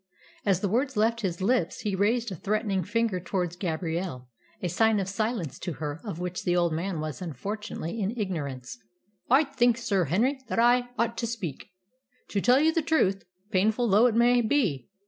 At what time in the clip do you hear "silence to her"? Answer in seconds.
5.07-6.01